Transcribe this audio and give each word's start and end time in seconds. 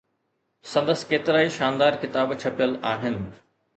سندس 0.69 1.03
ڪيترائي 1.11 1.51
شاندار 1.57 1.99
ڪتاب 2.07 2.35
ڇپيل 2.45 2.77
آهن. 2.95 3.21